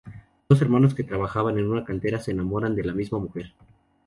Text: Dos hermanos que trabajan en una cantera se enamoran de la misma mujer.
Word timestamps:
Dos 0.49 0.59
hermanos 0.63 0.95
que 0.95 1.03
trabajan 1.03 1.59
en 1.59 1.69
una 1.69 1.85
cantera 1.85 2.19
se 2.19 2.31
enamoran 2.31 2.73
de 2.75 2.83
la 2.85 2.93
misma 2.93 3.19
mujer. 3.19 3.53